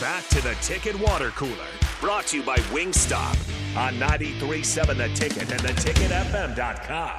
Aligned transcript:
back 0.00 0.26
to 0.28 0.40
the 0.40 0.54
Ticket 0.62 0.98
Water 0.98 1.28
Cooler, 1.30 1.68
brought 2.00 2.26
to 2.28 2.38
you 2.38 2.42
by 2.42 2.56
Wingstop 2.72 3.36
on 3.76 3.94
93.7 3.96 4.96
The 4.96 5.08
Ticket 5.14 5.52
and 5.52 5.60
theticketfm.com. 5.60 7.10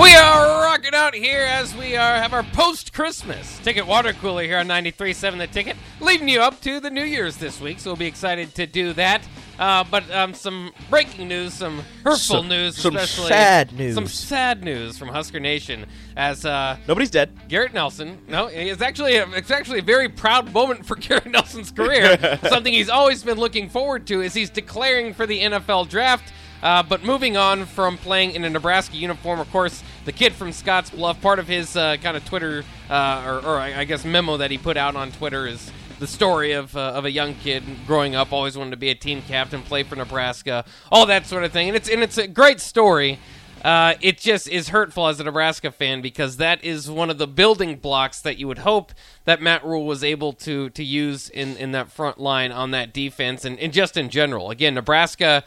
We 0.00 0.14
are 0.14 0.62
rocking 0.62 0.94
out 0.94 1.14
here 1.14 1.42
as 1.42 1.74
we 1.76 1.96
are 1.96 2.16
have 2.16 2.32
our 2.32 2.42
post 2.42 2.92
Christmas 2.92 3.58
ticket 3.60 3.86
water 3.86 4.12
cooler 4.12 4.42
here 4.42 4.58
on 4.58 4.68
93.7 4.68 5.38
The 5.38 5.46
Ticket, 5.48 5.76
leading 6.00 6.28
you 6.28 6.42
up 6.42 6.60
to 6.60 6.78
the 6.78 6.90
New 6.90 7.04
Year's 7.04 7.36
this 7.36 7.60
week. 7.60 7.80
So 7.80 7.90
we'll 7.90 7.96
be 7.96 8.06
excited 8.06 8.54
to 8.54 8.66
do 8.66 8.92
that. 8.92 9.26
Uh, 9.58 9.84
but 9.90 10.10
um, 10.10 10.34
some 10.34 10.72
breaking 10.90 11.28
news, 11.28 11.54
some 11.54 11.78
hurtful 12.02 12.16
Some- 12.38 12.48
news, 12.48 12.76
some 12.76 12.96
especially 12.96 13.28
sad 13.28 13.72
news. 13.72 13.94
some 13.94 14.06
sad 14.08 14.64
news 14.64 14.98
from 14.98 15.08
Husker 15.08 15.38
Nation 15.38 15.86
as 16.16 16.44
uh, 16.44 16.76
Nobody's 16.88 17.10
dead. 17.10 17.30
Garrett 17.48 17.72
Nelson. 17.72 18.18
No, 18.28 18.46
it's 18.46 18.82
actually 18.82 19.16
a, 19.16 19.28
it's 19.30 19.50
actually 19.52 19.78
a 19.78 19.82
very 19.82 20.08
proud 20.08 20.52
moment 20.52 20.84
for 20.84 20.96
Garrett 21.00 21.26
Nelson's 21.26 21.70
career. 21.70 22.38
Something 22.48 22.72
he's 22.72 22.88
always 22.88 23.22
been 23.22 23.38
looking 23.38 23.68
forward 23.68 24.06
to 24.08 24.22
is 24.22 24.34
he's 24.34 24.50
declaring 24.50 25.14
for 25.14 25.26
the 25.26 25.40
NFL 25.40 25.88
draft. 25.88 26.32
Uh, 26.62 26.82
but 26.82 27.04
moving 27.04 27.36
on 27.36 27.66
from 27.66 27.98
playing 27.98 28.30
in 28.32 28.42
a 28.42 28.48
Nebraska 28.48 28.96
uniform, 28.96 29.38
of 29.38 29.50
course, 29.52 29.82
the 30.06 30.12
kid 30.12 30.32
from 30.32 30.50
Scotts 30.50 30.88
Bluff, 30.88 31.20
part 31.20 31.38
of 31.38 31.46
his 31.46 31.76
uh, 31.76 31.98
kind 32.02 32.16
of 32.16 32.24
Twitter, 32.24 32.64
uh, 32.88 33.22
or, 33.26 33.46
or 33.46 33.58
I 33.58 33.80
I 33.80 33.84
guess 33.84 34.02
memo 34.06 34.38
that 34.38 34.50
he 34.50 34.56
put 34.56 34.78
out 34.78 34.96
on 34.96 35.12
Twitter 35.12 35.46
is 35.46 35.70
the 36.04 36.08
story 36.08 36.52
of, 36.52 36.76
uh, 36.76 36.92
of 36.92 37.06
a 37.06 37.10
young 37.10 37.34
kid 37.34 37.62
growing 37.86 38.14
up, 38.14 38.30
always 38.30 38.58
wanted 38.58 38.72
to 38.72 38.76
be 38.76 38.90
a 38.90 38.94
team 38.94 39.22
captain, 39.22 39.62
play 39.62 39.82
for 39.82 39.96
Nebraska, 39.96 40.62
all 40.92 41.06
that 41.06 41.24
sort 41.24 41.44
of 41.44 41.52
thing. 41.52 41.68
And 41.68 41.76
it's, 41.76 41.88
and 41.88 42.02
it's 42.02 42.18
a 42.18 42.28
great 42.28 42.60
story. 42.60 43.18
Uh, 43.64 43.94
it 44.02 44.18
just 44.18 44.46
is 44.46 44.68
hurtful 44.68 45.08
as 45.08 45.18
a 45.18 45.24
Nebraska 45.24 45.70
fan 45.72 46.02
because 46.02 46.36
that 46.36 46.62
is 46.62 46.90
one 46.90 47.08
of 47.08 47.16
the 47.16 47.26
building 47.26 47.76
blocks 47.76 48.20
that 48.20 48.36
you 48.36 48.46
would 48.46 48.58
hope 48.58 48.92
that 49.24 49.40
Matt 49.40 49.64
Rhule 49.64 49.86
was 49.86 50.04
able 50.04 50.34
to 50.34 50.68
to 50.68 50.84
use 50.84 51.30
in, 51.30 51.56
in 51.56 51.72
that 51.72 51.90
front 51.90 52.20
line 52.20 52.52
on 52.52 52.72
that 52.72 52.92
defense 52.92 53.46
and, 53.46 53.58
and 53.58 53.72
just 53.72 53.96
in 53.96 54.10
general. 54.10 54.50
Again, 54.50 54.74
Nebraska 54.74 55.42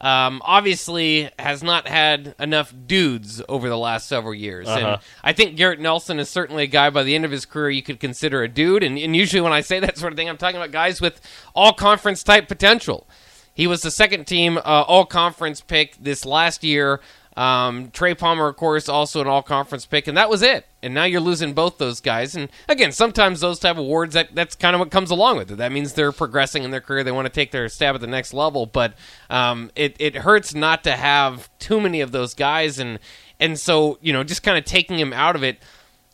um, 0.00 0.40
obviously 0.44 1.30
has 1.38 1.62
not 1.62 1.88
had 1.88 2.34
enough 2.38 2.72
dudes 2.86 3.42
over 3.48 3.68
the 3.68 3.78
last 3.78 4.06
several 4.08 4.34
years. 4.34 4.68
And 4.68 4.86
I 5.24 5.32
think 5.32 5.56
Garrett 5.56 5.80
Nelson 5.80 6.18
is 6.18 6.28
certainly 6.28 6.64
a 6.64 6.68
guy 6.68 6.90
by 6.90 7.02
the 7.02 7.14
end 7.14 7.24
of 7.24 7.30
his 7.30 7.44
career 7.44 7.70
you 7.70 7.82
could 7.82 7.98
consider 7.98 8.42
a 8.42 8.48
dude. 8.48 8.82
And, 8.82 8.98
and 8.98 9.16
usually 9.16 9.40
when 9.40 9.52
I 9.52 9.60
say 9.60 9.80
that 9.80 9.98
sort 9.98 10.12
of 10.12 10.16
thing, 10.16 10.28
I'm 10.28 10.36
talking 10.36 10.56
about 10.56 10.70
guys 10.70 11.00
with 11.00 11.20
all 11.54 11.72
conference 11.72 12.22
type 12.22 12.48
potential. 12.48 13.08
He 13.54 13.66
was 13.66 13.82
the 13.82 13.90
second 13.90 14.26
team 14.26 14.56
uh, 14.58 14.60
all 14.62 15.04
conference 15.04 15.60
pick 15.60 15.96
this 16.00 16.24
last 16.24 16.62
year. 16.62 17.00
Um, 17.38 17.92
Trey 17.92 18.16
Palmer, 18.16 18.48
of 18.48 18.56
course, 18.56 18.88
also 18.88 19.20
an 19.20 19.28
all 19.28 19.44
conference 19.44 19.86
pick, 19.86 20.08
and 20.08 20.16
that 20.16 20.28
was 20.28 20.42
it. 20.42 20.66
And 20.82 20.92
now 20.92 21.04
you're 21.04 21.20
losing 21.20 21.52
both 21.52 21.78
those 21.78 22.00
guys. 22.00 22.34
And 22.34 22.48
again, 22.68 22.90
sometimes 22.90 23.38
those 23.38 23.60
type 23.60 23.76
of 23.76 23.78
awards 23.78 24.14
that 24.14 24.34
that's 24.34 24.56
kind 24.56 24.74
of 24.74 24.80
what 24.80 24.90
comes 24.90 25.12
along 25.12 25.36
with 25.36 25.52
it. 25.52 25.58
That 25.58 25.70
means 25.70 25.92
they're 25.92 26.10
progressing 26.10 26.64
in 26.64 26.72
their 26.72 26.80
career. 26.80 27.04
They 27.04 27.12
want 27.12 27.26
to 27.26 27.32
take 27.32 27.52
their 27.52 27.68
stab 27.68 27.94
at 27.94 28.00
the 28.00 28.08
next 28.08 28.34
level. 28.34 28.66
But 28.66 28.94
um, 29.30 29.70
it 29.76 29.94
it 30.00 30.16
hurts 30.16 30.52
not 30.52 30.82
to 30.82 30.96
have 30.96 31.48
too 31.60 31.80
many 31.80 32.00
of 32.00 32.10
those 32.10 32.34
guys, 32.34 32.80
and 32.80 32.98
and 33.38 33.56
so 33.56 33.98
you 34.02 34.12
know 34.12 34.24
just 34.24 34.42
kind 34.42 34.58
of 34.58 34.64
taking 34.64 34.98
him 34.98 35.12
out 35.12 35.36
of 35.36 35.44
it. 35.44 35.62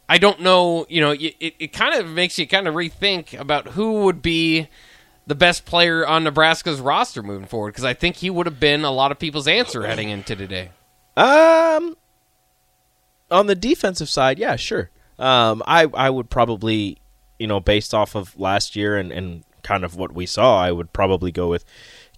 I 0.06 0.18
don't 0.18 0.40
know. 0.40 0.84
You 0.90 1.00
know, 1.00 1.12
it, 1.12 1.54
it, 1.58 1.72
kind 1.72 1.98
of 1.98 2.06
makes 2.06 2.38
you 2.38 2.46
kind 2.46 2.68
of 2.68 2.74
rethink 2.74 3.40
about 3.40 3.68
who 3.68 4.02
would 4.04 4.20
be 4.20 4.68
the 5.26 5.34
best 5.34 5.64
player 5.64 6.06
on 6.06 6.24
Nebraska's 6.24 6.82
roster 6.82 7.22
moving 7.22 7.46
forward 7.46 7.70
because 7.70 7.86
I 7.86 7.94
think 7.94 8.16
he 8.16 8.28
would 8.28 8.44
have 8.44 8.60
been 8.60 8.84
a 8.84 8.90
lot 8.90 9.10
of 9.10 9.18
people's 9.18 9.48
answer 9.48 9.86
heading 9.86 10.10
into 10.10 10.36
today. 10.36 10.68
Um, 11.16 11.96
on 13.30 13.46
the 13.46 13.54
defensive 13.54 14.08
side, 14.08 14.38
yeah, 14.38 14.56
sure. 14.56 14.90
Um, 15.18 15.62
I 15.66 15.86
I 15.94 16.10
would 16.10 16.30
probably, 16.30 16.98
you 17.38 17.46
know, 17.46 17.60
based 17.60 17.94
off 17.94 18.14
of 18.14 18.38
last 18.38 18.74
year 18.74 18.96
and, 18.96 19.12
and 19.12 19.44
kind 19.62 19.84
of 19.84 19.96
what 19.96 20.12
we 20.12 20.26
saw, 20.26 20.60
I 20.60 20.72
would 20.72 20.92
probably 20.92 21.32
go 21.32 21.48
with 21.48 21.64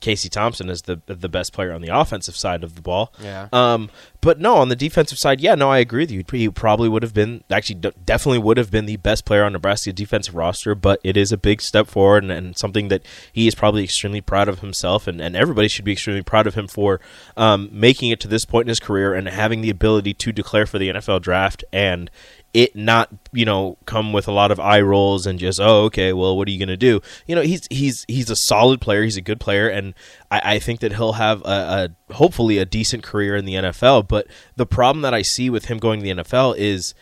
Casey 0.00 0.28
Thompson 0.28 0.68
as 0.68 0.82
the 0.82 1.00
the 1.06 1.28
best 1.28 1.52
player 1.52 1.72
on 1.72 1.80
the 1.80 1.88
offensive 1.88 2.36
side 2.36 2.62
of 2.62 2.74
the 2.74 2.82
ball. 2.82 3.12
Yeah. 3.22 3.48
Um, 3.52 3.90
but 4.20 4.40
no, 4.40 4.56
on 4.56 4.68
the 4.68 4.76
defensive 4.76 5.18
side, 5.18 5.40
yeah, 5.40 5.54
no, 5.54 5.70
I 5.70 5.78
agree 5.78 6.02
with 6.02 6.10
you. 6.10 6.24
He 6.30 6.48
probably 6.50 6.88
would 6.88 7.02
have 7.02 7.14
been 7.14 7.44
actually 7.50 7.80
definitely 8.04 8.38
would 8.38 8.56
have 8.56 8.70
been 8.70 8.86
the 8.86 8.96
best 8.96 9.24
player 9.24 9.44
on 9.44 9.52
Nebraska's 9.52 9.94
defensive 9.94 10.34
roster. 10.34 10.74
But 10.74 11.00
it 11.02 11.16
is 11.16 11.32
a 11.32 11.36
big 11.36 11.62
step 11.62 11.86
forward 11.86 12.24
and, 12.24 12.32
and 12.32 12.58
something 12.58 12.88
that 12.88 13.06
he 13.32 13.46
is 13.46 13.54
probably 13.54 13.84
extremely 13.84 14.20
proud 14.20 14.48
of 14.48 14.60
himself, 14.60 15.06
and, 15.06 15.20
and 15.20 15.36
everybody 15.36 15.68
should 15.68 15.84
be 15.84 15.92
extremely 15.92 16.22
proud 16.22 16.46
of 16.46 16.54
him 16.54 16.68
for 16.68 17.00
um, 17.36 17.68
making 17.72 18.10
it 18.10 18.20
to 18.20 18.28
this 18.28 18.44
point 18.44 18.66
in 18.66 18.68
his 18.68 18.80
career 18.80 19.14
and 19.14 19.28
having 19.28 19.60
the 19.60 19.70
ability 19.70 20.14
to 20.14 20.32
declare 20.32 20.66
for 20.66 20.78
the 20.78 20.88
NFL 20.90 21.22
draft 21.22 21.64
and 21.72 22.10
it 22.56 22.74
not 22.74 23.10
you 23.32 23.44
know 23.44 23.76
come 23.84 24.14
with 24.14 24.26
a 24.26 24.32
lot 24.32 24.50
of 24.50 24.58
eye 24.58 24.80
rolls 24.80 25.26
and 25.26 25.38
just 25.38 25.60
oh 25.60 25.84
okay 25.84 26.14
well 26.14 26.38
what 26.38 26.48
are 26.48 26.50
you 26.50 26.58
gonna 26.58 26.74
do? 26.74 27.02
You 27.26 27.36
know 27.36 27.42
he's 27.42 27.68
he's 27.70 28.06
he's 28.08 28.30
a 28.30 28.36
solid 28.36 28.80
player. 28.80 29.02
He's 29.02 29.18
a 29.18 29.22
good 29.22 29.38
player. 29.38 29.68
And 29.68 29.92
I, 30.30 30.54
I 30.54 30.58
think 30.58 30.80
that 30.80 30.94
he'll 30.94 31.12
have 31.12 31.42
a, 31.42 31.90
a 32.08 32.14
hopefully 32.14 32.56
a 32.56 32.64
decent 32.64 33.02
career 33.02 33.36
in 33.36 33.44
the 33.44 33.54
NFL 33.54 34.08
but 34.08 34.26
the 34.56 34.64
problem 34.64 35.02
that 35.02 35.12
I 35.12 35.20
see 35.20 35.50
with 35.50 35.66
him 35.66 35.76
going 35.76 36.00
to 36.00 36.04
the 36.04 36.22
NFL 36.22 36.56
is 36.56 36.94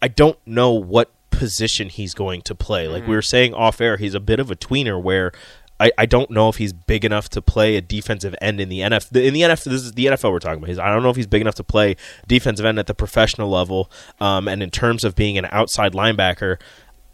I 0.00 0.06
don't 0.06 0.38
know 0.46 0.70
what 0.70 1.10
position 1.30 1.88
he's 1.88 2.14
going 2.14 2.42
to 2.42 2.54
play. 2.54 2.86
Like 2.86 3.02
mm-hmm. 3.02 3.10
we 3.10 3.16
were 3.16 3.22
saying 3.22 3.54
off 3.54 3.80
air 3.80 3.96
he's 3.96 4.14
a 4.14 4.20
bit 4.20 4.38
of 4.38 4.52
a 4.52 4.56
tweener 4.56 5.02
where 5.02 5.32
I, 5.78 5.92
I 5.98 6.06
don't 6.06 6.30
know 6.30 6.48
if 6.48 6.56
he's 6.56 6.72
big 6.72 7.04
enough 7.04 7.28
to 7.30 7.42
play 7.42 7.76
a 7.76 7.80
defensive 7.80 8.34
end 8.40 8.60
in 8.60 8.68
the 8.68 8.80
NFL. 8.80 9.16
In 9.16 9.34
the 9.34 9.42
NFL, 9.42 9.64
this 9.64 9.82
is 9.82 9.92
the 9.92 10.06
NFL 10.06 10.32
we're 10.32 10.38
talking 10.38 10.58
about. 10.58 10.68
He's, 10.68 10.78
I 10.78 10.92
don't 10.92 11.02
know 11.02 11.10
if 11.10 11.16
he's 11.16 11.26
big 11.26 11.42
enough 11.42 11.56
to 11.56 11.64
play 11.64 11.96
defensive 12.26 12.64
end 12.64 12.78
at 12.78 12.86
the 12.86 12.94
professional 12.94 13.50
level. 13.50 13.90
Um, 14.20 14.48
and 14.48 14.62
in 14.62 14.70
terms 14.70 15.04
of 15.04 15.14
being 15.14 15.36
an 15.36 15.46
outside 15.50 15.92
linebacker, 15.92 16.58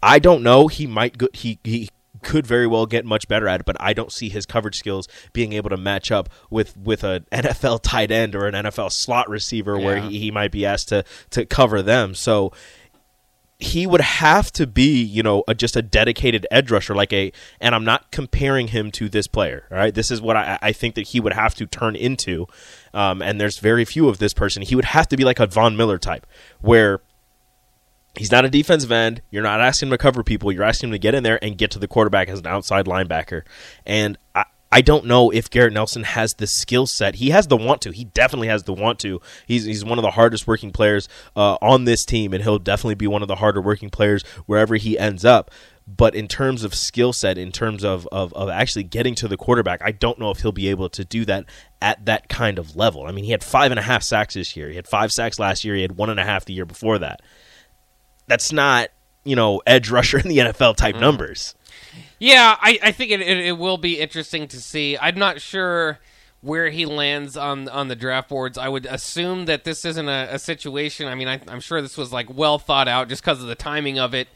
I 0.01 0.19
don't 0.19 0.43
know. 0.43 0.67
He 0.67 0.87
might 0.87 1.17
go, 1.17 1.27
he 1.33 1.59
he 1.63 1.89
could 2.21 2.47
very 2.47 2.65
well 2.65 2.85
get 2.85 3.05
much 3.05 3.27
better 3.27 3.47
at 3.47 3.59
it, 3.59 3.65
but 3.65 3.75
I 3.79 3.93
don't 3.93 4.11
see 4.11 4.29
his 4.29 4.45
coverage 4.45 4.77
skills 4.77 5.07
being 5.33 5.53
able 5.53 5.69
to 5.69 5.77
match 5.77 6.11
up 6.11 6.29
with 6.49 6.75
with 6.77 7.03
an 7.03 7.25
NFL 7.31 7.81
tight 7.83 8.11
end 8.11 8.35
or 8.35 8.47
an 8.47 8.53
NFL 8.53 8.91
slot 8.91 9.29
receiver 9.29 9.77
where 9.77 9.99
he, 9.99 10.19
he 10.19 10.31
might 10.31 10.51
be 10.51 10.65
asked 10.65 10.89
to 10.89 11.03
to 11.31 11.45
cover 11.45 11.81
them. 11.81 12.15
So 12.15 12.53
he 13.59 13.87
would 13.87 14.01
have 14.01 14.51
to 14.53 14.67
be, 14.67 15.01
you 15.01 15.23
know, 15.23 15.43
a, 15.47 15.53
just 15.53 15.75
a 15.75 15.81
dedicated 15.81 16.45
edge 16.51 16.71
rusher, 16.71 16.95
like 16.95 17.13
a. 17.13 17.31
And 17.61 17.73
I'm 17.73 17.85
not 17.85 18.11
comparing 18.11 18.67
him 18.69 18.91
to 18.91 19.09
this 19.09 19.27
player. 19.27 19.67
All 19.71 19.77
right, 19.77 19.93
this 19.93 20.11
is 20.11 20.21
what 20.21 20.35
I, 20.35 20.59
I 20.61 20.71
think 20.73 20.95
that 20.95 21.09
he 21.09 21.19
would 21.19 21.33
have 21.33 21.55
to 21.55 21.65
turn 21.65 21.95
into. 21.95 22.47
Um, 22.93 23.21
and 23.21 23.39
there's 23.39 23.59
very 23.59 23.85
few 23.85 24.09
of 24.09 24.17
this 24.17 24.33
person. 24.33 24.61
He 24.63 24.75
would 24.75 24.85
have 24.85 25.07
to 25.09 25.17
be 25.17 25.23
like 25.23 25.39
a 25.39 25.47
Von 25.47 25.77
Miller 25.77 25.97
type, 25.97 26.27
where 26.61 27.01
he's 28.15 28.31
not 28.31 28.45
a 28.45 28.49
defensive 28.49 28.91
end. 28.91 29.21
You're 29.31 29.43
not 29.43 29.61
asking 29.61 29.87
him 29.87 29.91
to 29.91 29.97
cover 29.97 30.23
people. 30.23 30.51
You're 30.51 30.63
asking 30.63 30.89
him 30.89 30.93
to 30.93 30.99
get 30.99 31.15
in 31.15 31.23
there 31.23 31.43
and 31.43 31.57
get 31.57 31.71
to 31.71 31.79
the 31.79 31.87
quarterback 31.87 32.27
as 32.29 32.39
an 32.39 32.47
outside 32.47 32.85
linebacker. 32.85 33.43
And 33.85 34.17
I, 34.35 34.45
I 34.73 34.81
don't 34.81 35.05
know 35.05 35.29
if 35.29 35.51
Garrett 35.51 35.73
Nelson 35.73 36.01
has 36.01 36.33
the 36.33 36.47
skill 36.47 36.87
set. 36.87 37.15
He 37.15 37.29
has 37.29 37.45
the 37.45 37.55
want 37.55 37.81
to. 37.83 37.91
He 37.91 38.05
definitely 38.05 38.47
has 38.47 38.63
the 38.63 38.73
want 38.73 38.97
to. 39.01 39.21
He's 39.45 39.65
he's 39.65 39.85
one 39.85 39.99
of 39.99 40.01
the 40.01 40.09
hardest 40.09 40.47
working 40.47 40.71
players 40.71 41.07
uh, 41.35 41.57
on 41.61 41.85
this 41.85 42.03
team, 42.05 42.33
and 42.33 42.43
he'll 42.43 42.57
definitely 42.57 42.95
be 42.95 43.05
one 43.05 43.21
of 43.21 43.27
the 43.27 43.35
harder 43.35 43.61
working 43.61 43.91
players 43.91 44.23
wherever 44.47 44.75
he 44.75 44.97
ends 44.97 45.23
up. 45.23 45.51
But 45.85 46.15
in 46.15 46.27
terms 46.27 46.63
of 46.63 46.73
skill 46.73 47.13
set, 47.13 47.37
in 47.37 47.51
terms 47.51 47.83
of, 47.83 48.07
of, 48.09 48.33
of 48.33 48.49
actually 48.49 48.83
getting 48.83 49.13
to 49.15 49.27
the 49.27 49.37
quarterback, 49.37 49.81
I 49.83 49.91
don't 49.91 50.17
know 50.17 50.31
if 50.31 50.39
he'll 50.39 50.53
be 50.53 50.69
able 50.69 50.89
to 50.89 51.05
do 51.05 51.23
that 51.25 51.45
at 51.81 52.05
that 52.05 52.27
kind 52.29 52.57
of 52.57 52.75
level. 52.75 53.05
I 53.05 53.11
mean, 53.11 53.25
he 53.25 53.31
had 53.31 53.43
five 53.43 53.69
and 53.69 53.79
a 53.79 53.83
half 53.83 54.01
sacks 54.01 54.33
this 54.33 54.55
year. 54.55 54.69
He 54.69 54.75
had 54.75 54.87
five 54.87 55.11
sacks 55.11 55.39
last 55.39 55.63
year. 55.63 55.75
He 55.75 55.81
had 55.81 55.97
one 55.97 56.09
and 56.09 56.19
a 56.19 56.25
half 56.25 56.45
the 56.45 56.53
year 56.53 56.65
before 56.65 56.97
that 56.99 57.21
that's 58.27 58.51
not 58.51 58.89
you 59.23 59.35
know 59.35 59.61
edge 59.65 59.89
rusher 59.89 60.17
in 60.23 60.27
the 60.27 60.39
NFL 60.39 60.75
type 60.75 60.95
numbers. 60.95 61.55
Yeah, 62.19 62.57
I, 62.61 62.79
I 62.81 62.91
think 62.91 63.11
it, 63.11 63.21
it, 63.21 63.37
it 63.37 63.57
will 63.57 63.77
be 63.77 63.99
interesting 63.99 64.47
to 64.49 64.61
see. 64.61 64.97
I'm 64.97 65.17
not 65.17 65.41
sure 65.41 65.99
where 66.41 66.69
he 66.69 66.85
lands 66.85 67.37
on 67.37 67.69
on 67.69 67.87
the 67.87 67.95
draft 67.95 68.29
boards. 68.29 68.57
I 68.57 68.67
would 68.67 68.85
assume 68.85 69.45
that 69.45 69.63
this 69.63 69.85
isn't 69.85 70.09
a, 70.09 70.27
a 70.31 70.39
situation. 70.39 71.07
I 71.07 71.15
mean, 71.15 71.27
I, 71.27 71.39
I'm 71.47 71.61
sure 71.61 71.81
this 71.81 71.97
was 71.97 72.11
like 72.11 72.33
well 72.33 72.59
thought 72.59 72.87
out 72.87 73.09
just 73.09 73.23
because 73.23 73.41
of 73.41 73.47
the 73.47 73.55
timing 73.55 73.97
of 73.97 74.13
it, 74.13 74.27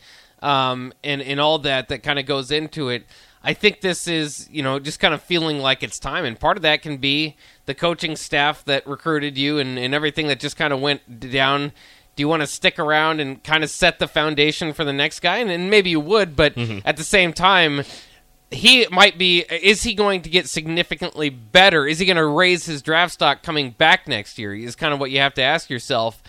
um, 0.42 0.94
and 1.04 1.22
and 1.22 1.40
all 1.40 1.60
that 1.60 1.90
that 1.90 2.04
kind 2.04 2.18
of 2.18 2.26
goes 2.26 2.52
into 2.52 2.90
it. 2.90 3.06
I 3.44 3.54
think 3.54 3.82
this 3.82 4.08
is 4.08 4.50
you 4.52 4.64
know 4.64 4.80
just 4.80 5.00
kind 5.00 5.14
of 5.14 5.22
feeling 5.22 5.60
like 5.60 5.84
it's 5.84 6.00
time, 6.00 6.26
and 6.26 6.40
part 6.40 6.58
of 6.58 6.64
that 6.64 6.82
can 6.82 6.98
be 6.98 7.36
the 7.66 7.76
coaching 7.76 8.16
staff 8.16 8.64
that 8.66 8.88
recruited 8.88 9.38
you 9.38 9.60
and, 9.60 9.78
and 9.78 9.94
everything 9.94 10.28
that 10.28 10.40
just 10.40 10.56
kind 10.56 10.74
of 10.74 10.80
went 10.80 11.20
down 11.32 11.74
do 12.18 12.24
you 12.24 12.28
want 12.28 12.42
to 12.42 12.48
stick 12.48 12.80
around 12.80 13.22
and 13.22 13.42
kind 13.44 13.64
of 13.64 13.70
set 13.70 14.00
the 14.00 14.08
foundation 14.08 14.74
for 14.74 14.84
the 14.84 14.92
next 14.92 15.22
guy? 15.22 15.38
And, 15.38 15.50
and 15.50 15.70
maybe 15.70 15.92
you 15.92 16.00
would, 16.02 16.36
but 16.36 16.58
at 16.84 16.98
the 16.98 17.04
same 17.04 17.32
time, 17.32 17.84
he 18.50 18.88
might 18.92 19.18
be. 19.18 19.42
Is 19.42 19.84
he 19.84 19.94
going 19.94 20.24
to 20.24 20.30
get 20.30 20.50
significantly 20.50 21.30
better? 21.30 21.86
Is 21.86 22.00
he 22.00 22.06
going 22.06 22.18
to 22.18 22.26
raise 22.26 22.66
his 22.66 22.82
draft 22.82 23.14
stock 23.14 23.44
coming 23.44 23.72
back 23.72 24.08
next 24.08 24.38
year? 24.40 24.56
Is 24.56 24.76
kind 24.76 24.94
of 24.94 25.00
what 25.00 25.12
you 25.12 25.20
have 25.20 25.36
to 25.36 25.42
ask 25.42 25.70
yourself. 25.70 26.22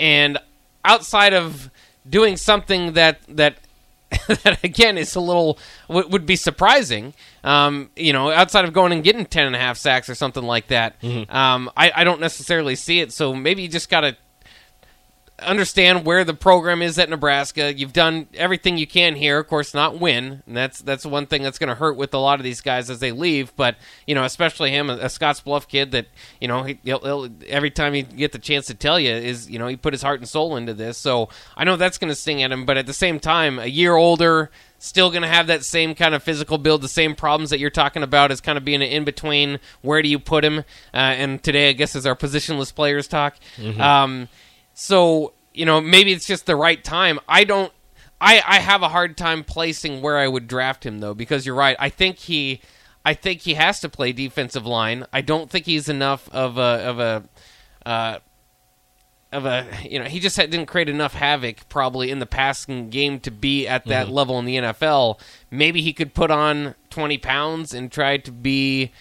And 0.00 0.38
outside 0.84 1.32
of 1.32 1.70
doing 2.08 2.36
something 2.36 2.94
that 2.94 3.20
that 3.28 3.58
that 4.28 4.64
again 4.64 4.98
is 4.98 5.14
a 5.14 5.20
little 5.20 5.58
would, 5.88 6.10
would 6.12 6.26
be 6.26 6.36
surprising. 6.36 7.14
Um, 7.44 7.90
you 7.94 8.12
know, 8.12 8.30
outside 8.32 8.64
of 8.64 8.72
going 8.72 8.92
and 8.92 9.04
getting 9.04 9.26
ten 9.26 9.46
and 9.46 9.54
a 9.54 9.58
half 9.58 9.76
sacks 9.76 10.08
or 10.08 10.14
something 10.16 10.44
like 10.44 10.68
that, 10.68 10.96
um, 11.28 11.70
I, 11.76 11.92
I 11.94 12.04
don't 12.04 12.20
necessarily 12.20 12.74
see 12.74 13.00
it. 13.00 13.12
So 13.12 13.34
maybe 13.34 13.62
you 13.62 13.68
just 13.68 13.90
got 13.90 14.00
to 14.00 14.16
understand 15.38 16.04
where 16.06 16.24
the 16.24 16.34
program 16.34 16.80
is 16.80 16.98
at 16.98 17.10
Nebraska. 17.10 17.74
You've 17.74 17.92
done 17.92 18.26
everything 18.34 18.78
you 18.78 18.86
can 18.86 19.16
here, 19.16 19.38
of 19.38 19.46
course, 19.48 19.74
not 19.74 20.00
win, 20.00 20.42
and 20.46 20.56
that's 20.56 20.80
that's 20.80 21.04
one 21.04 21.26
thing 21.26 21.42
that's 21.42 21.58
going 21.58 21.68
to 21.68 21.74
hurt 21.74 21.96
with 21.96 22.14
a 22.14 22.18
lot 22.18 22.40
of 22.40 22.44
these 22.44 22.60
guys 22.60 22.88
as 22.88 23.00
they 23.00 23.12
leave. 23.12 23.54
But 23.56 23.76
you 24.06 24.14
know, 24.14 24.24
especially 24.24 24.70
him, 24.70 24.88
a, 24.88 24.94
a 24.94 25.08
Scotts 25.08 25.40
Bluff 25.40 25.68
kid 25.68 25.92
that 25.92 26.06
you 26.40 26.48
know 26.48 26.62
he, 26.62 26.78
he'll, 26.84 27.00
he'll, 27.00 27.28
every 27.48 27.70
time 27.70 27.92
he 27.92 28.02
get 28.02 28.32
the 28.32 28.38
chance 28.38 28.66
to 28.66 28.74
tell 28.74 28.98
you 28.98 29.12
is 29.12 29.50
you 29.50 29.58
know 29.58 29.66
he 29.66 29.76
put 29.76 29.92
his 29.92 30.02
heart 30.02 30.20
and 30.20 30.28
soul 30.28 30.56
into 30.56 30.74
this. 30.74 30.96
So 30.98 31.28
I 31.56 31.64
know 31.64 31.76
that's 31.76 31.98
going 31.98 32.10
to 32.10 32.14
sting 32.14 32.42
at 32.42 32.50
him, 32.52 32.64
but 32.64 32.76
at 32.76 32.86
the 32.86 32.94
same 32.94 33.20
time, 33.20 33.58
a 33.58 33.66
year 33.66 33.94
older. 33.94 34.50
Still 34.78 35.08
going 35.08 35.22
to 35.22 35.28
have 35.28 35.46
that 35.46 35.64
same 35.64 35.94
kind 35.94 36.14
of 36.14 36.22
physical 36.22 36.58
build, 36.58 36.82
the 36.82 36.88
same 36.88 37.14
problems 37.14 37.48
that 37.48 37.58
you're 37.58 37.70
talking 37.70 38.02
about 38.02 38.30
as 38.30 38.42
kind 38.42 38.58
of 38.58 38.64
being 38.64 38.82
an 38.82 38.88
in 38.88 39.04
between. 39.04 39.58
Where 39.80 40.02
do 40.02 40.08
you 40.08 40.18
put 40.18 40.44
him? 40.44 40.58
Uh, 40.92 40.96
and 41.16 41.42
today, 41.42 41.70
I 41.70 41.72
guess, 41.72 41.96
is 41.96 42.04
our 42.04 42.14
positionless 42.14 42.74
players 42.74 43.08
talk. 43.08 43.36
Um, 43.80 44.28
so, 44.78 45.32
you 45.54 45.64
know, 45.64 45.80
maybe 45.80 46.12
it's 46.12 46.26
just 46.26 46.44
the 46.44 46.54
right 46.54 46.84
time. 46.84 47.18
I 47.26 47.44
don't 47.44 47.72
I 48.20 48.42
I 48.46 48.58
have 48.58 48.82
a 48.82 48.90
hard 48.90 49.16
time 49.16 49.42
placing 49.42 50.02
where 50.02 50.18
I 50.18 50.28
would 50.28 50.46
draft 50.46 50.84
him 50.84 50.98
though 50.98 51.14
because 51.14 51.46
you're 51.46 51.54
right. 51.54 51.76
I 51.80 51.88
think 51.88 52.18
he 52.18 52.60
I 53.06 53.14
think 53.14 53.40
he 53.40 53.54
has 53.54 53.80
to 53.80 53.88
play 53.88 54.12
defensive 54.12 54.66
line. 54.66 55.06
I 55.14 55.22
don't 55.22 55.48
think 55.48 55.64
he's 55.64 55.88
enough 55.88 56.28
of 56.28 56.58
a 56.58 56.60
of 56.60 56.98
a 56.98 57.24
uh, 57.86 58.18
of 59.32 59.46
a 59.46 59.66
you 59.88 59.98
know 59.98 60.04
he 60.04 60.20
just 60.20 60.36
had, 60.36 60.50
didn't 60.50 60.66
create 60.66 60.90
enough 60.90 61.14
havoc 61.14 61.66
probably 61.70 62.10
in 62.10 62.18
the 62.18 62.26
passing 62.26 62.90
game 62.90 63.18
to 63.20 63.30
be 63.30 63.66
at 63.66 63.86
that 63.86 64.10
level 64.10 64.38
in 64.38 64.44
the 64.44 64.56
NFL. 64.56 65.18
Maybe 65.50 65.80
he 65.80 65.94
could 65.94 66.12
put 66.12 66.30
on 66.30 66.74
20 66.90 67.16
pounds 67.16 67.72
and 67.72 67.90
try 67.90 68.18
to 68.18 68.30
be 68.30 68.92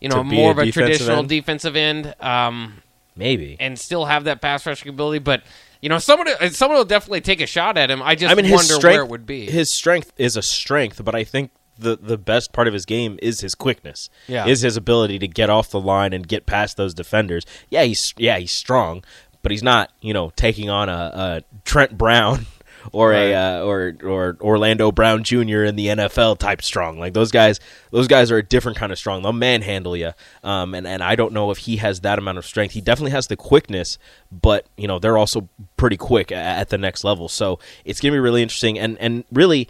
you 0.00 0.08
know 0.08 0.22
more 0.22 0.50
a 0.50 0.52
of 0.52 0.58
a 0.58 0.70
traditional 0.70 1.18
end? 1.18 1.28
defensive 1.28 1.74
end. 1.74 2.14
Um, 2.20 2.83
Maybe. 3.16 3.56
and 3.60 3.78
still 3.78 4.04
have 4.06 4.24
that 4.24 4.40
pass 4.40 4.66
rushing 4.66 4.88
ability. 4.88 5.20
But 5.20 5.42
you 5.80 5.88
know, 5.88 5.98
someone 5.98 6.28
uh, 6.28 6.48
someone 6.48 6.78
will 6.78 6.84
definitely 6.84 7.20
take 7.20 7.40
a 7.40 7.46
shot 7.46 7.76
at 7.76 7.90
him. 7.90 8.02
I 8.02 8.14
just 8.14 8.32
I 8.32 8.34
mean, 8.34 8.50
wonder 8.50 8.64
strength, 8.64 8.84
where 8.84 9.02
it 9.02 9.08
would 9.08 9.26
be. 9.26 9.46
His 9.46 9.74
strength 9.74 10.12
is 10.16 10.36
a 10.36 10.42
strength, 10.42 11.04
but 11.04 11.14
I 11.14 11.24
think 11.24 11.50
the 11.78 11.96
the 11.96 12.18
best 12.18 12.52
part 12.52 12.68
of 12.68 12.74
his 12.74 12.84
game 12.86 13.18
is 13.22 13.40
his 13.40 13.54
quickness. 13.54 14.08
Yeah. 14.26 14.46
is 14.46 14.62
his 14.62 14.76
ability 14.76 15.18
to 15.20 15.28
get 15.28 15.50
off 15.50 15.70
the 15.70 15.80
line 15.80 16.12
and 16.12 16.26
get 16.26 16.46
past 16.46 16.76
those 16.76 16.94
defenders. 16.94 17.44
Yeah, 17.68 17.84
he's 17.84 18.14
yeah 18.16 18.38
he's 18.38 18.52
strong, 18.52 19.04
but 19.42 19.52
he's 19.52 19.62
not 19.62 19.92
you 20.00 20.14
know 20.14 20.30
taking 20.36 20.70
on 20.70 20.88
a, 20.88 20.92
a 20.92 21.42
Trent 21.64 21.96
Brown. 21.98 22.46
Or 22.92 23.10
Right. 23.10 23.30
a 23.30 23.34
uh, 23.34 23.64
or 23.64 23.94
or 24.02 24.36
Orlando 24.40 24.92
Brown 24.92 25.24
Jr. 25.24 25.64
in 25.64 25.76
the 25.76 25.86
NFL 25.88 26.38
type 26.38 26.60
strong 26.62 26.98
like 26.98 27.14
those 27.14 27.30
guys. 27.32 27.60
Those 27.90 28.08
guys 28.08 28.30
are 28.30 28.36
a 28.38 28.42
different 28.42 28.76
kind 28.76 28.92
of 28.92 28.98
strong. 28.98 29.22
They'll 29.22 29.32
manhandle 29.32 29.96
you. 29.96 30.12
Um, 30.42 30.74
and 30.74 30.86
and 30.86 31.02
I 31.02 31.14
don't 31.16 31.32
know 31.32 31.50
if 31.50 31.58
he 31.58 31.76
has 31.78 32.00
that 32.00 32.18
amount 32.18 32.38
of 32.38 32.44
strength. 32.46 32.72
He 32.74 32.80
definitely 32.80 33.12
has 33.12 33.26
the 33.28 33.36
quickness, 33.36 33.98
but 34.30 34.66
you 34.76 34.86
know 34.88 34.98
they're 34.98 35.16
also 35.18 35.48
pretty 35.76 35.96
quick 35.96 36.30
a- 36.30 36.34
at 36.34 36.68
the 36.68 36.78
next 36.78 37.04
level. 37.04 37.28
So 37.28 37.58
it's 37.84 38.00
gonna 38.00 38.12
be 38.12 38.18
really 38.18 38.42
interesting. 38.42 38.78
And 38.78 38.98
and 38.98 39.24
really, 39.32 39.68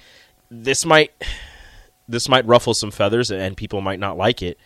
this 0.50 0.84
might 0.84 1.12
this 2.08 2.28
might 2.28 2.46
ruffle 2.46 2.74
some 2.74 2.90
feathers 2.90 3.30
and 3.30 3.56
people 3.56 3.80
might 3.80 3.98
not 3.98 4.16
like 4.16 4.42
it, 4.42 4.58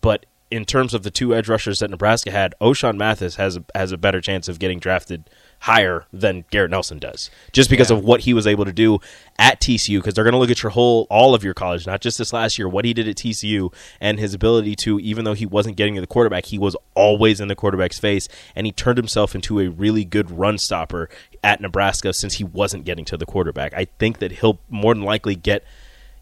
but 0.00 0.24
in 0.50 0.64
terms 0.64 0.94
of 0.94 1.02
the 1.02 1.10
two 1.10 1.34
edge 1.34 1.48
rushers 1.48 1.80
that 1.80 1.90
Nebraska 1.90 2.30
had, 2.30 2.54
Ochaun 2.60 2.96
Mathis 2.96 3.34
has 3.34 3.56
a, 3.56 3.64
has 3.74 3.90
a 3.90 3.98
better 3.98 4.20
chance 4.20 4.46
of 4.48 4.60
getting 4.60 4.78
drafted 4.78 5.28
higher 5.60 6.04
than 6.12 6.44
Garrett 6.50 6.70
Nelson 6.70 6.98
does, 6.98 7.30
just 7.52 7.70
because 7.70 7.90
Yeah. 7.90 7.96
of 7.96 8.04
what 8.04 8.20
he 8.20 8.32
was 8.34 8.46
able 8.46 8.64
to 8.64 8.72
do 8.72 8.98
at 9.38 9.60
TCU. 9.60 9.98
Because 9.98 10.14
they're 10.14 10.24
going 10.24 10.32
to 10.32 10.38
look 10.38 10.50
at 10.50 10.62
your 10.62 10.70
whole 10.70 11.06
all 11.10 11.34
of 11.34 11.42
your 11.42 11.54
college, 11.54 11.86
not 11.86 12.00
just 12.00 12.18
this 12.18 12.32
last 12.32 12.58
year, 12.58 12.68
what 12.68 12.84
he 12.84 12.92
did 12.94 13.08
at 13.08 13.16
TCU 13.16 13.72
and 14.00 14.18
his 14.18 14.34
ability 14.34 14.76
to, 14.76 15.00
even 15.00 15.24
though 15.24 15.34
he 15.34 15.46
wasn't 15.46 15.76
getting 15.76 15.94
to 15.96 16.00
the 16.00 16.06
quarterback, 16.06 16.46
he 16.46 16.58
was 16.58 16.76
always 16.94 17.40
in 17.40 17.48
the 17.48 17.56
quarterback's 17.56 17.98
face, 17.98 18.28
and 18.54 18.66
he 18.66 18.72
turned 18.72 18.98
himself 18.98 19.34
into 19.34 19.58
a 19.60 19.68
really 19.68 20.04
good 20.04 20.30
run 20.30 20.58
stopper 20.58 21.08
at 21.42 21.60
Nebraska 21.60 22.12
since 22.12 22.34
he 22.34 22.44
wasn't 22.44 22.84
getting 22.84 23.04
to 23.06 23.16
the 23.16 23.26
quarterback. 23.26 23.72
I 23.74 23.86
think 23.98 24.18
that 24.18 24.32
he'll 24.32 24.60
more 24.68 24.94
than 24.94 25.02
likely 25.04 25.34
get 25.34 25.64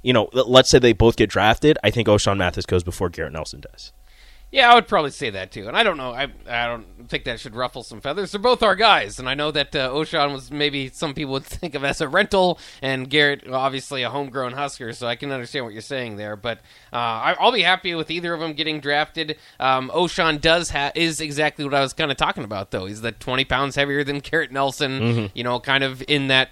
you 0.03 0.13
know, 0.13 0.29
let's 0.35 0.69
say 0.69 0.79
they 0.79 0.93
both 0.93 1.17
get 1.17 1.31
drafted. 1.31 1.79
I 1.83 1.89
think 1.91 2.09
Ochaun 2.09 2.37
Mathis 2.37 2.67
goes 2.67 2.85
before 2.85 3.09
Garrett 3.09 3.33
Nelson 3.33 3.61
does. 3.61 3.91
Yeah, 4.55 4.71
I 4.71 4.77
would 4.77 4.87
probably 4.87 5.11
say 5.11 5.31
that 5.31 5.51
too. 5.51 5.67
And 5.67 5.77
I 5.77 5.83
don't 5.83 5.97
know. 5.97 6.13
I 6.13 6.29
I 6.49 6.69
don't 6.69 7.09
think 7.09 7.25
that 7.25 7.41
should 7.41 7.57
ruffle 7.57 7.83
some 7.83 8.01
feathers. 8.01 8.31
They're 8.31 8.41
both 8.41 8.63
our 8.63 8.77
guys, 8.77 9.19
and 9.19 9.29
I 9.29 9.35
know 9.35 9.51
that 9.51 9.75
uh, 9.75 9.91
Ochaun 9.91 10.33
was 10.33 10.53
maybe 10.53 10.91
some 10.91 11.13
people 11.13 11.33
would 11.33 11.45
think 11.45 11.75
of 11.75 11.83
as 11.83 12.01
a 12.01 12.07
rental, 12.07 12.61
and 12.81 13.11
Garrett 13.11 13.49
obviously 13.51 14.05
a 14.05 14.11
homegrown 14.11 14.53
Husker. 14.53 14.93
So 14.93 15.09
I 15.09 15.17
can 15.17 15.33
understand 15.33 15.65
what 15.65 15.73
you're 15.75 15.83
saying 15.83 16.19
there. 16.19 16.37
But 16.37 16.59
uh, 16.93 16.97
I, 16.99 17.37
I'll 17.41 17.51
be 17.51 17.63
happy 17.63 17.97
with 17.97 18.13
either 18.13 18.33
of 18.33 18.39
them 18.39 18.53
getting 18.53 18.79
drafted. 18.79 19.39
Um, 19.59 19.91
Ochaun 19.93 20.41
does 20.41 20.71
ha- 20.71 20.93
is 20.95 21.21
exactly 21.21 21.65
what 21.65 21.75
I 21.75 21.81
was 21.81 21.93
kind 21.93 22.13
of 22.13 22.17
talking 22.17 22.45
about, 22.45 22.71
though. 22.71 22.87
He's 22.87 23.01
the 23.01 23.11
20 23.11 23.45
pounds 23.47 23.75
heavier 23.75 24.05
than 24.05 24.21
Garrett 24.21 24.53
Nelson. 24.53 25.33
You 25.35 25.43
know, 25.43 25.59
kind 25.59 25.83
of 25.83 26.01
in 26.07 26.29
that 26.29 26.51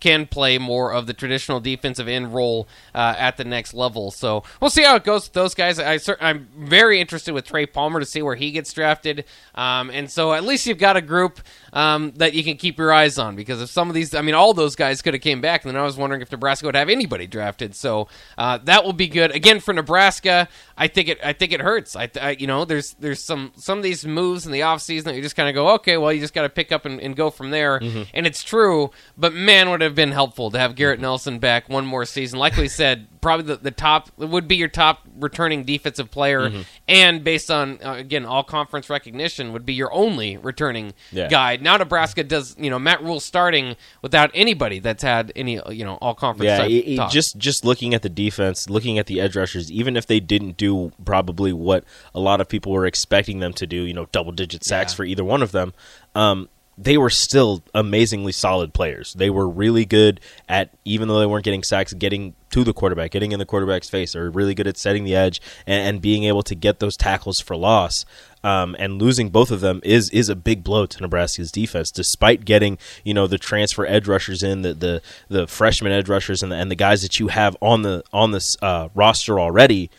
can 0.00 0.26
play 0.26 0.58
more 0.58 0.92
of 0.92 1.06
the 1.06 1.14
traditional 1.14 1.60
defensive 1.60 2.08
end 2.08 2.34
role 2.34 2.68
uh, 2.94 3.14
at 3.18 3.36
the 3.36 3.44
next 3.44 3.74
level. 3.74 4.10
So 4.10 4.42
we'll 4.60 4.70
see 4.70 4.82
how 4.82 4.96
it 4.96 5.04
goes 5.04 5.26
with 5.26 5.32
those 5.32 5.54
guys. 5.54 5.78
I, 5.78 5.98
I'm 6.20 6.48
very 6.56 7.00
interested 7.00 7.34
with 7.34 7.46
Trey 7.46 7.66
Palmer 7.66 8.00
to 8.00 8.06
see 8.06 8.22
where 8.22 8.36
he 8.36 8.50
gets 8.50 8.72
drafted. 8.72 9.24
Um, 9.54 9.90
and 9.90 10.10
so 10.10 10.32
at 10.32 10.44
least 10.44 10.66
you've 10.66 10.78
got 10.78 10.96
a 10.96 11.02
group 11.02 11.40
um, 11.72 12.12
that 12.16 12.34
you 12.34 12.44
can 12.44 12.56
keep 12.56 12.78
your 12.78 12.92
eyes 12.92 13.18
on 13.18 13.36
because 13.36 13.60
if 13.62 13.70
some 13.70 13.88
of 13.88 13.94
these, 13.94 14.14
I 14.14 14.22
mean, 14.22 14.34
all 14.34 14.54
those 14.54 14.76
guys 14.76 15.02
could 15.02 15.14
have 15.14 15.22
came 15.22 15.40
back, 15.40 15.64
and 15.64 15.74
then 15.74 15.80
I 15.80 15.84
was 15.84 15.96
wondering 15.96 16.22
if 16.22 16.30
Nebraska 16.30 16.66
would 16.66 16.76
have 16.76 16.88
anybody 16.88 17.26
drafted. 17.26 17.74
So 17.74 18.08
uh, 18.38 18.58
that 18.64 18.84
will 18.84 18.92
be 18.92 19.08
good 19.08 19.30
again 19.34 19.60
for 19.60 19.72
Nebraska. 19.72 20.48
I 20.76 20.88
think 20.88 21.08
it. 21.08 21.18
I 21.24 21.32
think 21.32 21.52
it 21.52 21.60
hurts. 21.60 21.96
I, 21.96 22.10
I 22.20 22.30
you 22.30 22.46
know, 22.46 22.64
there's 22.64 22.94
there's 22.94 23.22
some 23.22 23.52
some 23.56 23.78
of 23.78 23.84
these 23.84 24.06
moves 24.06 24.46
in 24.46 24.52
the 24.52 24.60
offseason 24.60 25.04
that 25.04 25.14
you 25.14 25.22
just 25.22 25.36
kind 25.36 25.48
of 25.48 25.54
go, 25.54 25.70
okay, 25.74 25.96
well, 25.96 26.12
you 26.12 26.20
just 26.20 26.34
got 26.34 26.42
to 26.42 26.48
pick 26.48 26.72
up 26.72 26.84
and, 26.86 27.00
and 27.00 27.16
go 27.16 27.30
from 27.30 27.50
there. 27.50 27.78
And 28.14 28.26
it's 28.26 28.42
true, 28.42 28.90
but 29.16 29.32
man, 29.34 29.69
would 29.70 29.80
have 29.80 29.94
been 29.94 30.12
helpful 30.12 30.50
to 30.50 30.58
have 30.58 30.74
Garrett 30.74 31.00
Nelson 31.00 31.38
back 31.38 31.68
one 31.68 31.86
more 31.86 32.04
season. 32.04 32.38
Like 32.38 32.56
we 32.56 32.68
said, 32.68 33.06
probably 33.20 33.46
the, 33.46 33.56
the 33.56 33.70
top 33.70 34.10
would 34.16 34.48
be 34.48 34.56
your 34.56 34.68
top 34.68 35.00
returning 35.18 35.64
defensive 35.64 36.10
player, 36.10 36.50
and 36.88 37.22
based 37.24 37.50
on 37.50 37.78
uh, 37.84 37.92
again 37.94 38.24
all 38.24 38.42
conference 38.42 38.88
recognition, 38.90 39.52
would 39.52 39.64
be 39.66 39.74
your 39.74 39.92
only 39.92 40.36
returning 40.36 40.92
Yeah. 41.12 41.28
guy. 41.28 41.56
Now 41.56 41.76
Nebraska 41.76 42.24
does, 42.24 42.56
you 42.58 42.70
know, 42.70 42.78
Matt 42.78 43.02
Rhule 43.02 43.20
starting 43.20 43.76
without 44.02 44.30
anybody 44.34 44.78
that's 44.78 45.02
had 45.02 45.32
any, 45.36 45.60
you 45.70 45.84
know, 45.84 45.94
all 46.00 46.14
conference. 46.14 46.46
Yeah, 46.48 46.64
it- 46.64 46.98
it 47.00 47.10
just 47.10 47.36
just 47.38 47.64
looking 47.64 47.94
at 47.94 48.02
the 48.02 48.08
defense, 48.08 48.68
looking 48.70 48.98
at 48.98 49.06
the 49.06 49.20
edge 49.20 49.36
rushers, 49.36 49.70
even 49.70 49.96
if 49.96 50.06
they 50.06 50.20
didn't 50.20 50.56
do 50.56 50.92
probably 51.04 51.52
what 51.52 51.84
a 52.14 52.20
lot 52.20 52.40
of 52.40 52.48
people 52.48 52.72
were 52.72 52.86
expecting 52.86 53.38
them 53.40 53.52
to 53.54 53.66
do, 53.66 53.82
you 53.82 53.94
know, 53.94 54.06
double 54.12 54.32
digit 54.32 54.64
sacks 54.64 54.92
Yeah. 54.92 54.96
for 54.96 55.04
either 55.04 55.24
one 55.24 55.42
of 55.42 55.52
them, 55.52 55.72
um, 56.14 56.48
they 56.82 56.96
were 56.96 57.10
still 57.10 57.62
amazingly 57.74 58.32
solid 58.32 58.72
players. 58.72 59.12
They 59.12 59.28
were 59.28 59.46
really 59.46 59.84
good 59.84 60.18
at, 60.48 60.70
even 60.86 61.08
though 61.08 61.20
they 61.20 61.26
weren't 61.26 61.44
getting 61.44 61.62
sacks, 61.62 61.92
getting 61.92 62.34
to 62.52 62.64
the 62.64 62.72
quarterback, 62.72 63.10
getting 63.10 63.32
in 63.32 63.38
the 63.38 63.44
quarterback's 63.44 63.90
face. 63.90 64.14
They're 64.14 64.30
really 64.30 64.54
good 64.54 64.66
at 64.66 64.78
setting 64.78 65.04
the 65.04 65.14
edge 65.14 65.42
and, 65.66 65.86
and 65.86 66.02
being 66.02 66.24
able 66.24 66.42
to 66.42 66.54
get 66.54 66.78
those 66.78 66.96
tackles 66.96 67.38
for 67.38 67.54
loss. 67.54 68.06
Um, 68.42 68.74
and 68.78 69.00
losing 69.00 69.28
both 69.28 69.50
of 69.50 69.60
them 69.60 69.82
is 69.84 70.08
is 70.08 70.30
a 70.30 70.34
big 70.34 70.64
blow 70.64 70.86
to 70.86 71.02
Nebraska's 71.02 71.52
defense, 71.52 71.90
despite 71.90 72.46
getting 72.46 72.78
you 73.04 73.12
know 73.12 73.26
the 73.26 73.36
transfer 73.36 73.84
edge 73.84 74.08
rushers 74.08 74.42
in, 74.42 74.62
the 74.62 74.72
the, 74.72 75.02
the 75.28 75.46
freshman 75.46 75.92
edge 75.92 76.08
rushers, 76.08 76.42
and 76.42 76.50
the, 76.50 76.56
and 76.56 76.70
the 76.70 76.76
guys 76.76 77.02
that 77.02 77.20
you 77.20 77.28
have 77.28 77.54
on 77.60 77.82
the 77.82 78.02
on 78.10 78.30
this 78.30 78.56
uh, 78.62 78.88
roster 78.94 79.38
already. 79.38 79.90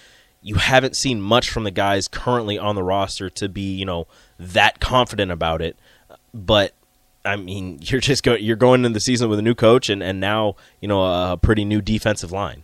You 0.43 0.55
haven't 0.55 0.95
seen 0.95 1.21
much 1.21 1.51
from 1.51 1.65
the 1.65 1.71
guys 1.71 2.07
currently 2.07 2.57
on 2.57 2.73
the 2.73 2.81
roster 2.81 3.29
to 3.29 3.47
be 3.47 3.75
you 3.75 3.85
know 3.85 4.07
that 4.39 4.79
confident 4.79 5.31
about 5.31 5.61
it. 5.61 5.77
But 6.33 6.73
I 7.25 7.35
mean, 7.35 7.79
you're 7.81 8.01
just 8.01 8.23
go 8.23 8.35
you're 8.35 8.55
going 8.55 8.85
into 8.85 8.93
the 8.93 8.99
season 8.99 9.29
with 9.29 9.39
a 9.39 9.43
new 9.43 9.55
coach 9.55 9.89
and 9.89 10.01
and 10.01 10.19
now 10.19 10.55
you 10.79 10.87
know 10.87 11.03
a 11.03 11.37
pretty 11.37 11.65
new 11.65 11.81
defensive 11.81 12.31
line. 12.31 12.63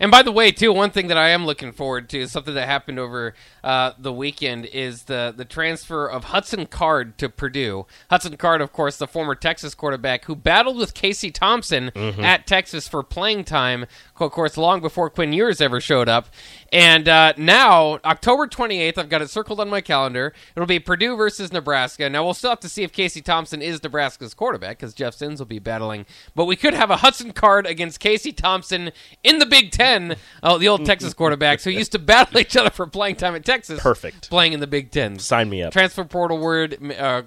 And 0.00 0.10
by 0.10 0.22
the 0.22 0.32
way, 0.32 0.50
too, 0.50 0.72
one 0.72 0.90
thing 0.90 1.08
that 1.08 1.18
I 1.18 1.28
am 1.28 1.44
looking 1.44 1.72
forward 1.72 2.08
to, 2.08 2.20
is 2.20 2.32
something 2.32 2.54
that 2.54 2.66
happened 2.66 2.98
over 2.98 3.34
uh, 3.62 3.92
the 3.98 4.12
weekend, 4.12 4.64
is 4.64 5.04
the 5.04 5.32
the 5.36 5.44
transfer 5.44 6.06
of 6.06 6.24
Hudson 6.24 6.64
Card 6.64 7.18
to 7.18 7.28
Purdue. 7.28 7.86
Hudson 8.08 8.38
Card, 8.38 8.62
of 8.62 8.72
course, 8.72 8.96
the 8.96 9.06
former 9.06 9.34
Texas 9.34 9.74
quarterback 9.74 10.24
who 10.24 10.34
battled 10.34 10.78
with 10.78 10.94
Casey 10.94 11.30
Thompson 11.30 11.90
at 11.94 12.46
Texas 12.46 12.88
for 12.88 13.02
playing 13.02 13.44
time, 13.44 13.84
of 14.20 14.32
course, 14.32 14.56
long 14.56 14.80
before 14.80 15.10
Quinn 15.10 15.32
Ewers 15.32 15.60
ever 15.60 15.80
showed 15.80 16.08
up. 16.08 16.28
And 16.72 17.08
uh, 17.08 17.32
now, 17.36 17.98
October 18.04 18.46
28th, 18.46 18.98
I've 18.98 19.08
got 19.08 19.22
it 19.22 19.30
circled 19.30 19.60
on 19.60 19.68
my 19.68 19.80
calendar. 19.80 20.32
It'll 20.54 20.66
be 20.66 20.78
Purdue 20.78 21.16
versus 21.16 21.52
Nebraska. 21.52 22.08
Now, 22.08 22.24
we'll 22.24 22.34
still 22.34 22.50
have 22.50 22.60
to 22.60 22.68
see 22.68 22.82
if 22.82 22.92
Casey 22.92 23.22
Thompson 23.22 23.60
is 23.62 23.82
Nebraska's 23.82 24.34
quarterback 24.34 24.78
because 24.78 24.94
Jeff 24.94 25.14
Sims 25.14 25.40
will 25.40 25.46
be 25.46 25.58
battling. 25.58 26.06
But 26.34 26.44
we 26.44 26.56
could 26.56 26.74
have 26.74 26.90
a 26.90 26.98
Hudson 26.98 27.32
Card 27.32 27.66
against 27.66 28.00
Casey 28.00 28.32
Thompson 28.32 28.92
in 29.24 29.38
the 29.38 29.46
Big 29.46 29.72
Ten. 29.72 30.16
Oh, 30.42 30.58
the 30.58 30.68
old 30.68 30.86
Texas 30.86 31.14
quarterbacks 31.14 31.64
who 31.64 31.70
used 31.70 31.92
to 31.92 31.98
battle 31.98 32.38
each 32.38 32.56
other 32.56 32.70
for 32.70 32.86
playing 32.86 33.16
time 33.16 33.34
at 33.34 33.44
Texas. 33.44 33.80
Perfect. 33.80 34.30
Playing 34.30 34.52
in 34.52 34.60
the 34.60 34.66
Big 34.66 34.90
Ten. 34.90 35.18
Sign 35.18 35.50
me 35.50 35.62
up. 35.62 35.72
Transfer 35.72 36.04
portal 36.04 36.38
word 36.38 36.78
uh, 36.92 37.22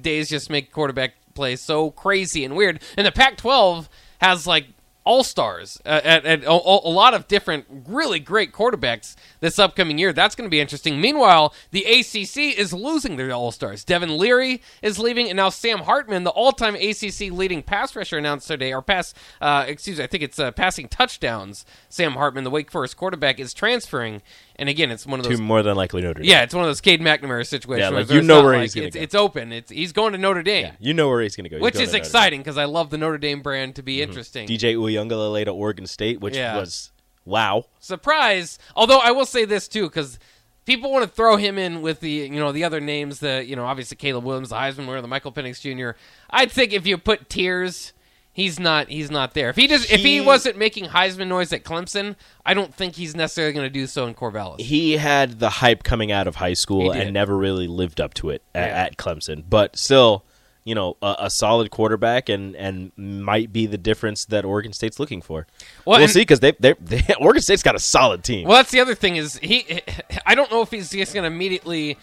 days 0.00 0.28
just 0.28 0.50
make 0.50 0.72
quarterback 0.72 1.14
play 1.34 1.56
so 1.56 1.90
crazy 1.90 2.44
and 2.44 2.56
weird. 2.56 2.80
And 2.96 3.06
the 3.06 3.12
Pac-12 3.12 3.88
has 4.20 4.46
like 4.46 4.66
all 5.04 5.24
stars 5.24 5.80
uh, 5.86 6.00
at, 6.04 6.24
at 6.24 6.44
a, 6.44 6.50
a, 6.50 6.92
lot 6.92 7.14
of 7.14 7.26
different 7.26 7.64
really 7.86 8.18
great 8.18 8.52
quarterbacks 8.52 9.16
this 9.40 9.58
upcoming 9.58 9.98
year. 9.98 10.12
That's 10.12 10.34
going 10.34 10.46
to 10.46 10.50
be 10.50 10.60
interesting. 10.60 11.00
Meanwhile, 11.00 11.54
the 11.70 11.84
ACC 11.84 12.58
is 12.58 12.72
losing 12.72 13.16
their 13.16 13.32
all 13.32 13.50
stars. 13.50 13.82
Devin 13.82 14.18
Leary 14.18 14.62
is 14.82 14.98
leaving, 14.98 15.28
and 15.28 15.36
now 15.36 15.48
Sam 15.48 15.80
Hartman, 15.80 16.24
the 16.24 16.30
all 16.30 16.52
time 16.52 16.74
ACC 16.74 17.32
leading 17.32 17.62
pass 17.62 17.96
rusher, 17.96 18.18
announced 18.18 18.48
today, 18.48 18.72
or 18.72 18.82
pass, 18.82 19.14
uh, 19.40 19.64
excuse 19.66 19.98
me, 19.98 20.04
I 20.04 20.06
think 20.06 20.22
it's 20.22 20.38
uh, 20.38 20.50
passing 20.52 20.88
touchdowns. 20.88 21.64
Sam 21.88 22.12
Hartman, 22.12 22.44
the 22.44 22.50
Wake 22.50 22.70
Forest 22.70 22.96
quarterback, 22.96 23.40
is 23.40 23.54
transferring. 23.54 24.22
And 24.60 24.68
again, 24.68 24.90
it's 24.92 25.06
one 25.06 25.18
of 25.18 25.24
those. 25.24 25.38
To 25.38 25.42
more 25.42 25.62
than 25.62 25.74
likely 25.74 26.02
Notre 26.02 26.20
Dame. 26.20 26.30
Yeah, 26.30 26.42
it's 26.42 26.54
one 26.54 26.62
of 26.62 26.68
those 26.68 26.80
Cade 26.80 27.00
McNamara 27.00 27.46
situations. 27.46 27.90
Yeah, 27.90 27.96
like 27.98 28.10
you 28.10 28.20
know 28.22 28.42
where 28.44 28.52
like, 28.52 28.62
he's 28.62 28.74
gonna 28.74 28.86
it's, 28.88 28.96
go. 28.96 29.02
it's 29.02 29.14
open. 29.14 29.52
It's 29.52 29.70
he's 29.72 29.92
going 29.92 30.12
to 30.12 30.18
Notre 30.18 30.42
Dame. 30.42 30.66
Yeah, 30.66 30.72
you 30.78 30.94
know 30.94 31.08
where 31.08 31.22
he's 31.22 31.34
going 31.34 31.44
to 31.44 31.50
go. 31.50 31.56
He's 31.56 31.62
which 31.62 31.76
is 31.80 31.90
to 31.92 31.96
exciting 31.96 32.40
because 32.40 32.58
I 32.58 32.66
love 32.66 32.90
the 32.90 32.98
Notre 32.98 33.18
Dame 33.18 33.40
brand 33.42 33.74
to 33.76 33.82
be 33.82 33.96
Mm-hmm. 33.96 34.08
interesting. 34.10 34.46
DJ 34.46 34.76
Uiagalelei 34.76 35.46
to 35.46 35.50
Oregon 35.50 35.86
State, 35.86 36.20
which 36.20 36.36
Yeah. 36.36 36.56
was 36.58 36.92
wow. 37.24 37.64
Surprise! 37.78 38.58
Although 38.76 38.98
I 38.98 39.10
will 39.12 39.26
say 39.26 39.44
this 39.46 39.66
too, 39.66 39.84
because 39.88 40.18
people 40.66 40.92
want 40.92 41.04
to 41.04 41.10
throw 41.10 41.36
him 41.36 41.56
in 41.58 41.80
with 41.82 42.00
the 42.00 42.10
you 42.10 42.28
know 42.38 42.52
the 42.52 42.64
other 42.64 42.80
names, 42.80 43.20
that 43.20 43.46
you 43.46 43.56
know 43.56 43.64
obviously 43.64 43.96
Caleb 43.96 44.24
Williams, 44.24 44.50
the 44.50 44.56
Heisman 44.56 44.86
winner, 44.86 45.00
the 45.00 45.08
Michael 45.08 45.32
Penix 45.32 45.60
Jr. 45.60 45.98
I'd 46.28 46.52
think 46.52 46.72
if 46.74 46.86
you 46.86 46.98
put 46.98 47.28
tiers, 47.30 47.92
he's 48.32 48.58
not 48.60 48.88
he's 48.88 49.10
not 49.10 49.34
there. 49.34 49.50
If 49.50 49.56
he 49.56 49.66
just 49.66 49.90
if 49.90 50.00
he 50.00 50.14
He- 50.14 50.20
wasn't 50.20 50.56
making 50.56 50.86
Heisman 50.86 51.28
noise 51.28 51.52
at 51.52 51.64
Clemson, 51.64 52.16
I 52.46 52.54
don't 52.54 52.74
think 52.74 52.94
he's 52.96 53.14
necessarily 53.14 53.52
going 53.52 53.66
to 53.66 53.70
do 53.70 53.86
so 53.86 54.06
in 54.06 54.14
Corvallis. 54.14 54.60
He 54.60 54.96
had 54.96 55.38
the 55.40 55.50
hype 55.50 55.82
coming 55.82 56.10
out 56.12 56.26
of 56.26 56.36
high 56.36 56.54
school 56.54 56.90
and 56.92 57.12
never 57.12 57.36
really 57.36 57.66
lived 57.66 58.00
up 58.00 58.14
to 58.14 58.30
it 58.30 58.42
at, 58.54 58.68
Yeah. 58.68 58.82
at 58.84 58.96
Clemson. 58.96 59.44
But 59.48 59.76
still, 59.76 60.24
you 60.64 60.74
know, 60.74 60.96
a, 61.02 61.16
a 61.20 61.30
solid 61.30 61.70
quarterback 61.70 62.28
and 62.28 62.54
and 62.56 62.92
might 62.96 63.52
be 63.52 63.66
the 63.66 63.78
difference 63.78 64.26
that 64.26 64.44
Oregon 64.44 64.72
State's 64.72 65.00
looking 65.00 65.22
for. 65.22 65.46
Well, 65.84 65.96
we'll 65.98 66.02
and- 66.04 66.10
see 66.12 66.20
because 66.20 66.40
they, 66.40 66.52
they 66.60 66.74
they 66.80 67.02
Oregon 67.20 67.42
State's 67.42 67.62
got 67.62 67.74
a 67.74 67.80
solid 67.80 68.22
team. 68.22 68.46
Well, 68.46 68.58
that's 68.58 68.70
the 68.70 68.80
other 68.80 68.94
thing 68.94 69.16
is 69.16 69.38
he. 69.38 69.80
I 70.26 70.34
don't 70.34 70.50
know 70.50 70.60
if 70.62 70.70
he's 70.70 70.90
just 70.90 71.14
going 71.14 71.24
to 71.28 71.34
immediately 71.34 71.96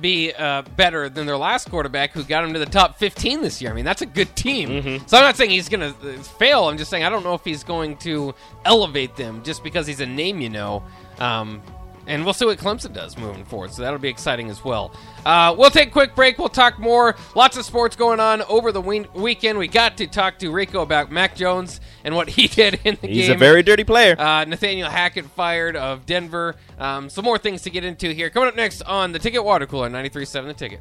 be 0.00 0.32
uh, 0.32 0.62
better 0.76 1.08
than 1.08 1.26
their 1.26 1.36
last 1.36 1.70
quarterback 1.70 2.12
who 2.12 2.24
got 2.24 2.44
him 2.44 2.52
to 2.52 2.58
the 2.58 2.66
top 2.66 2.98
15 2.98 3.42
this 3.42 3.62
year. 3.62 3.70
I 3.70 3.74
mean, 3.74 3.84
that's 3.84 4.02
a 4.02 4.06
good 4.06 4.34
team. 4.36 4.68
Mm-hmm. 4.68 5.06
So 5.06 5.16
I'm 5.16 5.24
not 5.24 5.36
saying 5.36 5.50
he's 5.50 5.68
going 5.68 5.94
to 5.94 6.18
fail. 6.22 6.68
I'm 6.68 6.78
just 6.78 6.90
saying 6.90 7.04
I 7.04 7.10
don't 7.10 7.24
know 7.24 7.34
if 7.34 7.44
he's 7.44 7.64
going 7.64 7.96
to 7.98 8.34
elevate 8.64 9.16
them 9.16 9.42
just 9.42 9.62
because 9.62 9.86
he's 9.86 10.00
a 10.00 10.06
name 10.06 10.40
you 10.40 10.50
know. 10.50 10.82
Um, 11.18 11.62
and 12.06 12.24
we'll 12.24 12.34
see 12.34 12.44
what 12.44 12.58
Clemson 12.58 12.92
does 12.92 13.16
moving 13.16 13.44
forward. 13.44 13.72
So 13.72 13.82
that'll 13.82 13.98
be 13.98 14.08
exciting 14.08 14.50
as 14.50 14.64
well. 14.64 14.94
Uh, 15.24 15.54
we'll 15.56 15.70
take 15.70 15.88
a 15.88 15.92
quick 15.92 16.14
break. 16.14 16.38
We'll 16.38 16.48
talk 16.48 16.78
more. 16.78 17.16
Lots 17.34 17.56
of 17.56 17.64
sports 17.64 17.96
going 17.96 18.20
on 18.20 18.42
over 18.42 18.72
the 18.72 18.80
we- 18.80 19.06
weekend. 19.14 19.58
We 19.58 19.68
got 19.68 19.96
to 19.98 20.06
talk 20.06 20.38
to 20.40 20.50
Rico 20.50 20.82
about 20.82 21.10
Mac 21.10 21.34
Jones 21.36 21.80
and 22.04 22.14
what 22.14 22.28
he 22.28 22.46
did 22.48 22.80
in 22.84 22.98
the 23.00 23.06
He's 23.06 23.16
game. 23.16 23.16
He's 23.16 23.28
a 23.30 23.34
very 23.34 23.62
dirty 23.62 23.84
player. 23.84 24.14
Uh, 24.18 24.44
Nathaniel 24.44 24.90
Hackett 24.90 25.26
fired 25.26 25.76
of 25.76 26.06
Denver. 26.06 26.56
Um, 26.78 27.08
some 27.08 27.24
more 27.24 27.38
things 27.38 27.62
to 27.62 27.70
get 27.70 27.84
into 27.84 28.12
here. 28.12 28.30
Coming 28.30 28.48
up 28.48 28.56
next 28.56 28.82
on 28.82 29.12
the 29.12 29.18
Ticket 29.18 29.44
Water 29.44 29.66
Cooler, 29.66 29.88
93.7 29.88 30.46
The 30.46 30.54
Ticket. 30.54 30.80